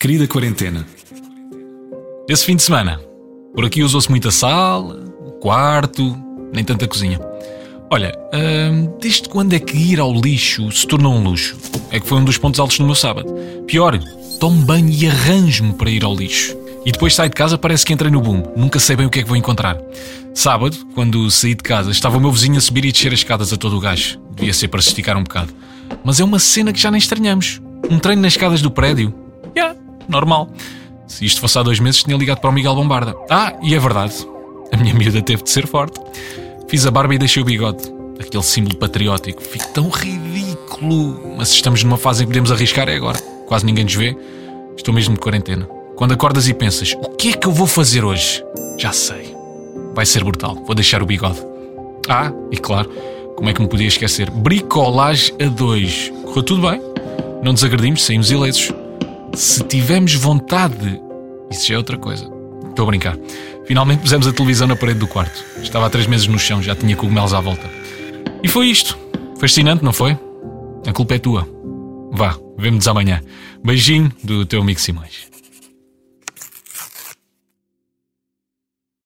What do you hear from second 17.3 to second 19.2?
de casa, parece que entrei no boom. Nunca sei bem o que